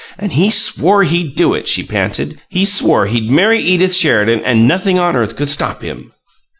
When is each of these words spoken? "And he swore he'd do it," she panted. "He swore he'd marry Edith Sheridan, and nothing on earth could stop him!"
"And 0.17 0.31
he 0.31 0.49
swore 0.49 1.03
he'd 1.03 1.35
do 1.35 1.53
it," 1.53 1.67
she 1.67 1.83
panted. 1.83 2.39
"He 2.49 2.65
swore 2.65 3.05
he'd 3.05 3.29
marry 3.29 3.61
Edith 3.61 3.93
Sheridan, 3.93 4.39
and 4.43 4.67
nothing 4.67 4.97
on 4.97 5.15
earth 5.15 5.35
could 5.35 5.47
stop 5.51 5.83
him!" 5.83 6.11